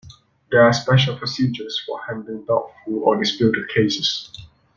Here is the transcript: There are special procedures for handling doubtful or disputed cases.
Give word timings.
There 0.49 0.63
are 0.63 0.73
special 0.73 1.15
procedures 1.15 1.79
for 1.85 2.01
handling 2.03 2.43
doubtful 2.45 3.03
or 3.03 3.19
disputed 3.21 3.69
cases. 3.69 4.35